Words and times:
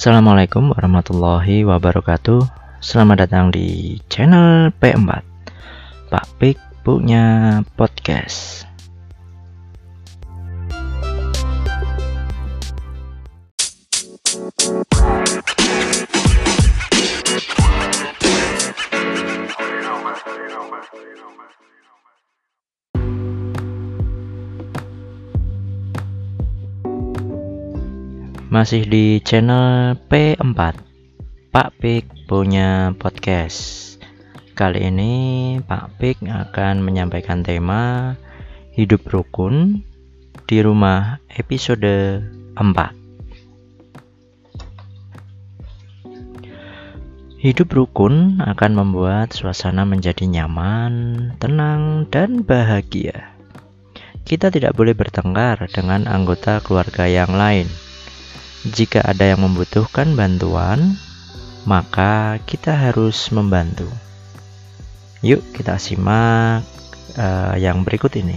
Assalamualaikum 0.00 0.72
warahmatullahi 0.72 1.60
wabarakatuh. 1.60 2.40
Selamat 2.80 3.28
datang 3.28 3.52
di 3.52 4.00
channel 4.08 4.72
P4 4.80 5.20
Pak 6.08 6.24
Pik 6.40 6.56
punya 6.80 7.60
podcast 7.76 8.64
Masih 28.50 28.82
di 28.82 29.22
channel 29.22 29.94
P4 30.10 30.58
Pak 31.54 31.70
Pik 31.78 32.26
punya 32.26 32.90
podcast. 32.98 33.94
Kali 34.58 34.90
ini 34.90 35.14
Pak 35.62 36.02
Pik 36.02 36.26
akan 36.26 36.82
menyampaikan 36.82 37.46
tema 37.46 38.18
Hidup 38.74 39.06
Rukun 39.06 39.86
di 40.50 40.66
rumah 40.66 41.22
episode 41.30 42.26
4 42.58 42.58
Hidup 47.38 47.70
rukun 47.70 48.42
akan 48.42 48.72
membuat 48.74 49.30
suasana 49.30 49.86
menjadi 49.86 50.26
nyaman, 50.26 50.92
tenang, 51.38 52.10
dan 52.10 52.42
bahagia. 52.42 53.30
Kita 54.26 54.50
tidak 54.50 54.74
boleh 54.74 54.98
bertengkar 54.98 55.70
dengan 55.70 56.10
anggota 56.10 56.58
keluarga 56.58 57.06
yang 57.06 57.30
lain 57.30 57.89
jika 58.68 59.00
ada 59.00 59.24
yang 59.24 59.40
membutuhkan 59.40 60.12
bantuan, 60.12 61.00
maka 61.64 62.36
kita 62.44 62.76
harus 62.76 63.32
membantu. 63.32 63.88
Yuk, 65.24 65.40
kita 65.56 65.80
simak 65.80 66.64
uh, 67.16 67.56
yang 67.56 67.80
berikut 67.88 68.12
ini. 68.20 68.36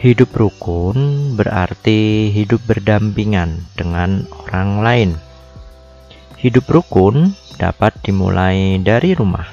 Hidup 0.00 0.32
rukun 0.32 1.32
berarti 1.36 2.32
hidup 2.32 2.64
berdampingan 2.64 3.68
dengan 3.76 4.24
orang 4.44 4.70
lain. 4.80 5.10
Hidup 6.40 6.68
rukun 6.68 7.36
dapat 7.60 7.96
dimulai 8.00 8.80
dari 8.80 9.12
rumah. 9.12 9.48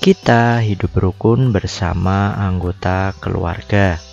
Kita 0.00 0.64
hidup 0.64 0.96
rukun 0.96 1.52
bersama 1.52 2.36
anggota 2.36 3.12
keluarga 3.20 4.07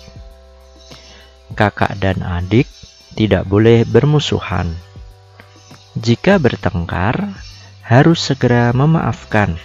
kakak 1.54 1.94
dan 2.02 2.24
adik 2.24 2.66
tidak 3.14 3.46
boleh 3.46 3.86
bermusuhan. 3.86 4.74
Jika 5.96 6.36
bertengkar, 6.36 7.32
harus 7.86 8.18
segera 8.20 8.74
memaafkan. 8.74 9.56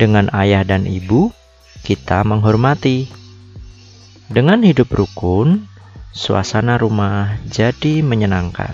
Dengan 0.00 0.32
ayah 0.32 0.64
dan 0.64 0.86
ibu, 0.86 1.34
kita 1.84 2.24
menghormati. 2.24 3.10
Dengan 4.32 4.64
hidup 4.64 4.88
rukun, 4.94 5.68
suasana 6.16 6.80
rumah 6.80 7.36
jadi 7.44 8.00
menyenangkan. 8.00 8.72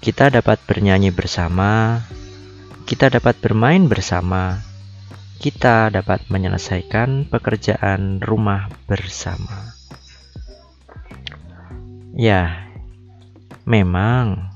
Kita 0.00 0.32
dapat 0.32 0.62
bernyanyi 0.64 1.12
bersama, 1.12 2.00
kita 2.88 3.12
dapat 3.12 3.36
bermain 3.44 3.84
bersama, 3.84 4.64
kita 5.36 5.92
dapat 5.92 6.24
menyelesaikan 6.32 7.28
pekerjaan 7.28 8.24
rumah 8.24 8.72
bersama. 8.88 9.75
Ya, 12.16 12.64
memang 13.68 14.48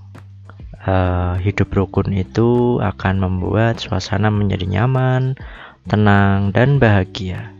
uh, 0.80 1.36
hidup 1.44 1.68
rukun 1.76 2.08
itu 2.16 2.80
akan 2.80 3.20
membuat 3.20 3.76
suasana 3.84 4.32
menjadi 4.32 4.64
nyaman, 4.64 5.36
tenang, 5.84 6.56
dan 6.56 6.80
bahagia. 6.80 7.52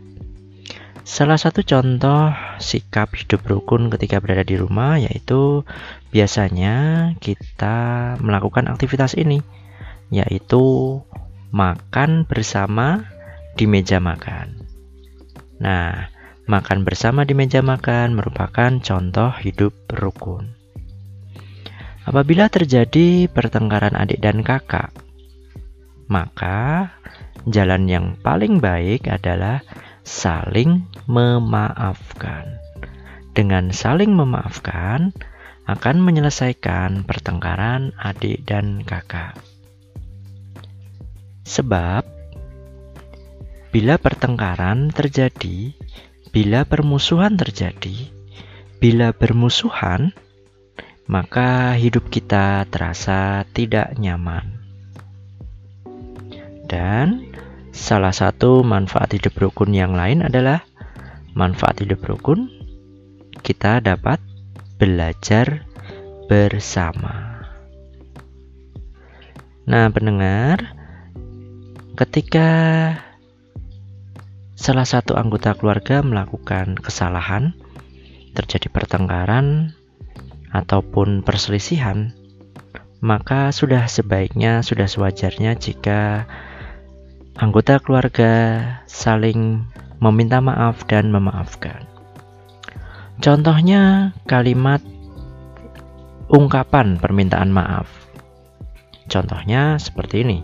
Salah 1.05 1.37
satu 1.37 1.61
contoh 1.61 2.33
sikap 2.57 3.13
hidup 3.13 3.45
rukun 3.45 3.93
ketika 3.93 4.17
berada 4.17 4.41
di 4.41 4.57
rumah 4.57 4.97
yaitu 4.97 5.61
biasanya 6.09 7.13
kita 7.21 8.17
melakukan 8.25 8.73
aktivitas 8.73 9.13
ini, 9.13 9.45
yaitu 10.09 10.97
makan 11.53 12.25
bersama 12.25 13.05
di 13.53 13.69
meja 13.69 14.01
makan. 14.01 14.65
Nah, 15.61 16.09
Makan 16.51 16.83
bersama 16.83 17.23
di 17.23 17.31
meja 17.31 17.63
makan 17.63 18.11
merupakan 18.11 18.75
contoh 18.83 19.31
hidup 19.39 19.71
rukun. 19.87 20.51
Apabila 22.03 22.51
terjadi 22.51 23.31
pertengkaran 23.31 23.95
adik 23.95 24.19
dan 24.19 24.43
kakak, 24.43 24.91
maka 26.11 26.91
jalan 27.47 27.87
yang 27.87 28.05
paling 28.19 28.59
baik 28.59 29.07
adalah 29.07 29.63
saling 30.03 30.91
memaafkan. 31.07 32.59
Dengan 33.31 33.71
saling 33.71 34.11
memaafkan, 34.11 35.15
akan 35.71 35.97
menyelesaikan 36.03 37.07
pertengkaran 37.07 37.95
adik 37.95 38.43
dan 38.43 38.83
kakak. 38.83 39.39
Sebab, 41.47 42.03
bila 43.71 43.95
pertengkaran 43.95 44.91
terjadi, 44.91 45.71
Bila 46.31 46.63
permusuhan 46.63 47.35
terjadi, 47.35 48.07
bila 48.79 49.11
bermusuhan, 49.11 50.15
maka 51.03 51.75
hidup 51.75 52.07
kita 52.07 52.63
terasa 52.71 53.43
tidak 53.51 53.99
nyaman. 53.99 54.47
Dan 56.71 57.27
salah 57.75 58.15
satu 58.15 58.63
manfaat 58.63 59.11
hidup 59.11 59.35
rukun 59.43 59.75
yang 59.75 59.91
lain 59.91 60.23
adalah 60.23 60.63
manfaat 61.35 61.83
hidup 61.83 61.99
rukun 62.07 62.47
kita 63.43 63.83
dapat 63.83 64.23
belajar 64.79 65.67
bersama. 66.31 67.43
Nah, 69.67 69.91
pendengar, 69.91 70.79
ketika 71.99 72.49
salah 74.61 74.85
satu 74.85 75.17
anggota 75.17 75.57
keluarga 75.57 76.05
melakukan 76.05 76.77
kesalahan, 76.77 77.57
terjadi 78.37 78.69
pertengkaran, 78.69 79.73
ataupun 80.53 81.25
perselisihan, 81.25 82.13
maka 83.01 83.49
sudah 83.49 83.89
sebaiknya, 83.89 84.61
sudah 84.61 84.85
sewajarnya 84.85 85.57
jika 85.57 86.29
anggota 87.41 87.81
keluarga 87.81 88.33
saling 88.85 89.65
meminta 89.97 90.37
maaf 90.37 90.85
dan 90.85 91.09
memaafkan. 91.09 91.89
Contohnya 93.17 94.13
kalimat 94.29 94.85
ungkapan 96.29 97.01
permintaan 97.01 97.49
maaf. 97.49 97.89
Contohnya 99.09 99.81
seperti 99.81 100.21
ini. 100.21 100.39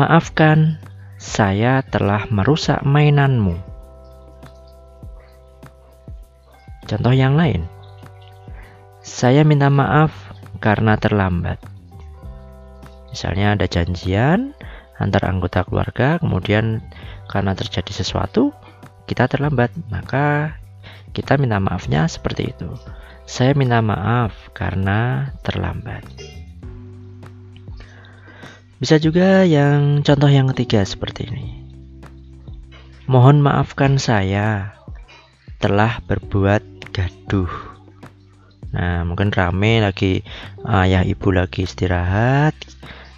Maafkan 0.00 0.80
saya 1.18 1.82
telah 1.82 2.30
merusak 2.30 2.86
mainanmu. 2.86 3.58
Contoh 6.88 7.12
yang 7.12 7.34
lain, 7.34 7.66
saya 9.02 9.42
minta 9.42 9.66
maaf 9.68 10.14
karena 10.62 10.94
terlambat. 10.96 11.58
Misalnya 13.10 13.58
ada 13.58 13.66
janjian 13.66 14.54
antar 14.98 15.26
anggota 15.26 15.66
keluarga, 15.66 16.22
kemudian 16.22 16.82
karena 17.26 17.54
terjadi 17.54 17.92
sesuatu, 18.02 18.54
kita 19.10 19.26
terlambat, 19.26 19.74
maka 19.90 20.54
kita 21.10 21.34
minta 21.34 21.58
maafnya 21.58 22.06
seperti 22.06 22.54
itu. 22.54 22.70
Saya 23.28 23.52
minta 23.58 23.82
maaf 23.84 24.32
karena 24.56 25.30
terlambat. 25.44 26.06
Bisa 28.78 29.02
juga 29.02 29.42
yang 29.42 30.06
contoh 30.06 30.30
yang 30.30 30.46
ketiga 30.54 30.86
seperti 30.86 31.26
ini. 31.26 31.46
Mohon 33.10 33.42
maafkan 33.42 33.98
saya 33.98 34.78
telah 35.58 35.98
berbuat 36.06 36.94
gaduh. 36.94 37.50
Nah, 38.70 39.02
mungkin 39.02 39.34
rame 39.34 39.82
lagi 39.82 40.22
ayah 40.62 41.02
ibu 41.02 41.34
lagi 41.34 41.66
istirahat. 41.66 42.54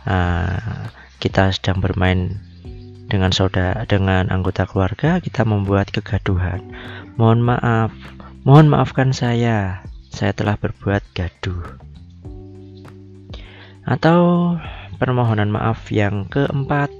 Uh, 0.08 0.88
kita 1.20 1.52
sedang 1.52 1.84
bermain 1.84 2.40
dengan 3.10 3.28
saudara 3.34 3.84
dengan 3.84 4.32
anggota 4.32 4.64
keluarga 4.64 5.20
kita 5.20 5.44
membuat 5.44 5.92
kegaduhan. 5.92 6.64
Mohon 7.20 7.52
maaf, 7.52 7.92
mohon 8.48 8.72
maafkan 8.72 9.12
saya. 9.12 9.84
Saya 10.08 10.32
telah 10.32 10.56
berbuat 10.56 11.04
gaduh. 11.12 11.76
Atau 13.84 14.54
permohonan 15.00 15.48
maaf 15.48 15.88
yang 15.88 16.28
keempat. 16.28 16.92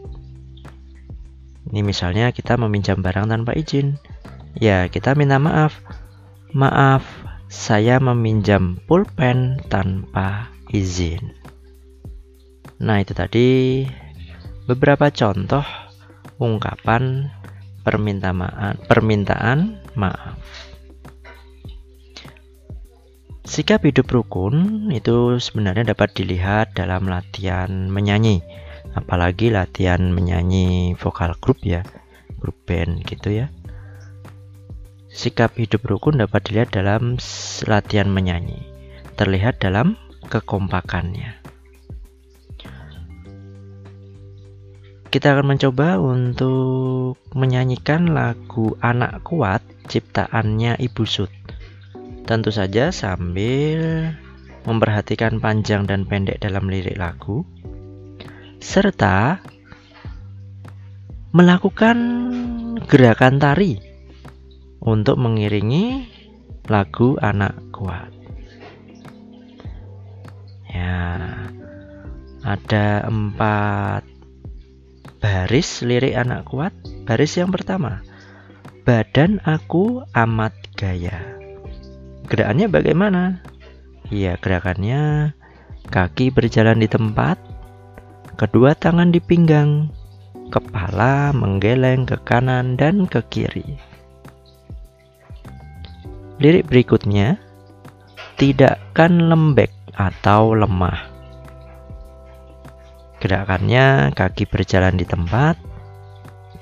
Ini 1.69 1.85
misalnya 1.85 2.32
kita 2.32 2.56
meminjam 2.56 3.05
barang 3.05 3.29
tanpa 3.29 3.52
izin. 3.52 4.00
Ya, 4.56 4.88
kita 4.88 5.12
minta 5.12 5.37
maaf. 5.37 5.76
Maaf, 6.56 7.05
saya 7.47 8.00
meminjam 8.00 8.81
pulpen 8.88 9.61
tanpa 9.69 10.49
izin. 10.73 11.37
Nah, 12.81 13.05
itu 13.05 13.12
tadi 13.12 13.85
beberapa 14.64 15.12
contoh 15.12 15.62
ungkapan 16.41 17.29
permintaan 17.85 18.81
permintaan 18.88 19.85
maaf. 19.93 20.69
Sikap 23.40 23.88
hidup 23.88 24.12
rukun 24.12 24.88
itu 24.92 25.40
sebenarnya 25.40 25.96
dapat 25.96 26.12
dilihat 26.12 26.76
dalam 26.76 27.08
latihan 27.08 27.88
menyanyi, 27.88 28.44
apalagi 28.92 29.48
latihan 29.48 30.12
menyanyi 30.12 30.92
vokal 31.00 31.32
grup 31.40 31.64
ya, 31.64 31.81
grup 32.37 32.56
band 32.69 33.00
gitu 33.08 33.32
ya. 33.32 33.48
Sikap 35.08 35.56
hidup 35.56 35.88
rukun 35.88 36.20
dapat 36.20 36.52
dilihat 36.52 36.76
dalam 36.76 37.16
latihan 37.64 38.12
menyanyi, 38.12 38.60
terlihat 39.16 39.56
dalam 39.64 39.96
kekompakannya. 40.28 41.40
Kita 45.10 45.34
akan 45.34 45.56
mencoba 45.56 45.98
untuk 45.98 47.19
menyanyikan 47.34 48.14
lagu 48.14 48.78
Anak 48.78 49.26
Kuat 49.26 49.58
ciptaannya 49.90 50.78
Ibu 50.78 51.02
Sud. 51.02 51.32
Tentu 52.25 52.50
saja 52.55 52.90
sambil 52.94 54.12
memperhatikan 54.64 55.40
panjang 55.40 55.88
dan 55.88 56.05
pendek 56.05 56.38
dalam 56.40 56.69
lirik 56.69 57.00
lagu 57.00 57.43
serta 58.61 59.40
melakukan 61.32 61.96
gerakan 62.84 63.40
tari 63.40 63.81
untuk 64.84 65.17
mengiringi 65.17 66.06
lagu 66.69 67.17
Anak 67.19 67.56
Kuat. 67.72 68.12
Ya, 70.70 71.19
ada 72.46 73.05
empat 73.11 74.06
Baris 75.20 75.84
lirik 75.84 76.17
anak 76.17 76.49
kuat. 76.49 76.72
Baris 77.05 77.37
yang 77.37 77.52
pertama. 77.52 78.00
Badan 78.88 79.37
aku 79.44 80.00
amat 80.17 80.56
gaya. 80.81 81.39
Gerakannya 82.31 82.71
bagaimana? 82.71 83.43
Ya, 84.06 84.38
gerakannya 84.38 85.35
kaki 85.91 86.31
berjalan 86.31 86.79
di 86.79 86.87
tempat, 86.87 87.35
kedua 88.38 88.79
tangan 88.79 89.11
di 89.11 89.19
pinggang, 89.19 89.91
kepala 90.55 91.35
menggeleng 91.35 92.06
ke 92.06 92.15
kanan 92.23 92.79
dan 92.79 93.11
ke 93.11 93.19
kiri. 93.27 93.67
Lirik 96.38 96.71
berikutnya, 96.71 97.35
tidak 98.38 98.79
kan 98.94 99.27
lembek 99.27 99.75
atau 99.99 100.55
lemah. 100.55 101.11
Gerakannya 103.19 104.15
kaki 104.15 104.47
berjalan 104.47 104.94
di 104.94 105.05
tempat, 105.05 105.59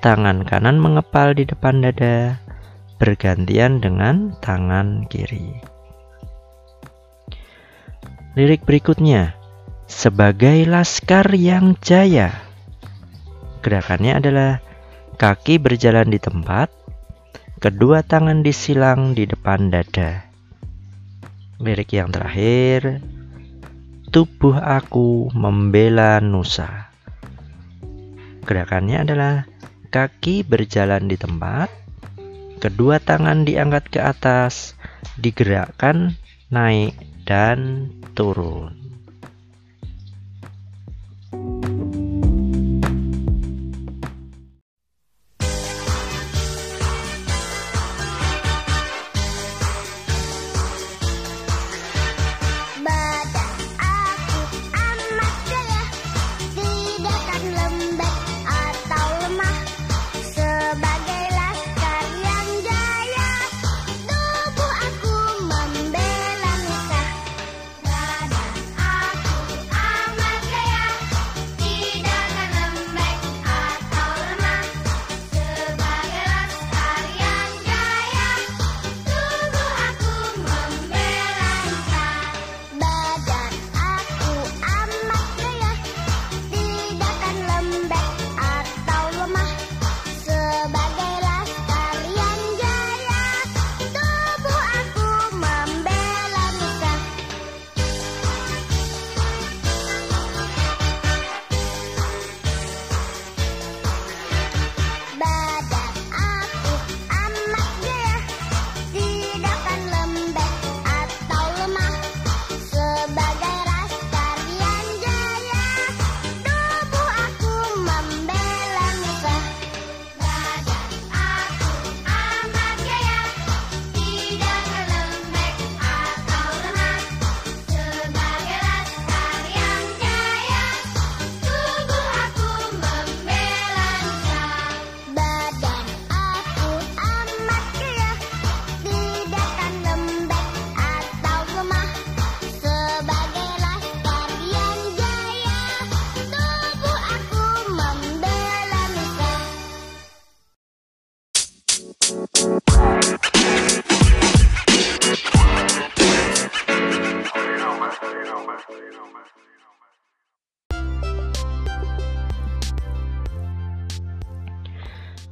tangan 0.01 0.49
kanan 0.49 0.81
mengepal 0.81 1.37
di 1.37 1.45
depan 1.45 1.85
dada, 1.85 2.41
bergantian 2.99 3.79
dengan 3.79 4.35
tangan 4.43 5.07
kiri. 5.07 5.63
Lirik 8.35 8.63
berikutnya, 8.63 9.35
sebagai 9.89 10.63
laskar 10.69 11.33
yang 11.35 11.75
jaya. 11.83 12.35
Gerakannya 13.65 14.19
adalah 14.19 14.53
kaki 15.19 15.59
berjalan 15.59 16.07
di 16.11 16.23
tempat, 16.23 16.71
kedua 17.59 18.07
tangan 18.07 18.47
disilang 18.47 19.19
di 19.19 19.27
depan 19.27 19.75
dada. 19.75 20.23
Lirik 21.59 21.91
yang 21.91 22.15
terakhir, 22.15 23.03
tubuh 24.15 24.55
aku 24.55 25.35
membela 25.35 26.23
Nusa. 26.23 26.95
Gerakannya 28.47 29.03
adalah 29.03 29.35
kaki 29.91 30.47
berjalan 30.47 31.11
di 31.11 31.19
tempat, 31.19 31.69
kedua 32.59 32.99
tangan 32.99 33.47
diangkat 33.47 33.89
ke 33.89 34.01
atas, 34.03 34.75
digerakkan 35.17 36.19
naik 36.51 36.95
dan 37.25 37.91
turun. 38.13 38.88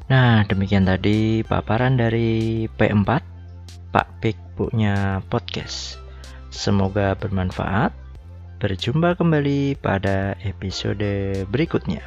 Nah, 0.06 0.46
demikian 0.46 0.86
tadi 0.86 1.42
paparan 1.42 1.98
dari 1.98 2.70
P4 2.70 3.10
Pak 3.90 4.08
Pik 4.22 4.38
punya 4.54 5.18
podcast. 5.26 5.98
Semoga 6.54 7.18
bermanfaat. 7.18 7.90
Berjumpa 8.62 9.18
kembali 9.18 9.76
pada 9.82 10.38
episode 10.46 11.44
berikutnya. 11.50 12.06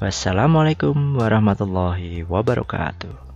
Wassalamualaikum 0.00 0.96
warahmatullahi 1.20 2.24
wabarakatuh. 2.24 3.35